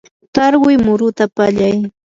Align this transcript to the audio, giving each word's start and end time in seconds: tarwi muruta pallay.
tarwi 0.35 0.73
muruta 0.85 1.23
pallay. 1.35 1.77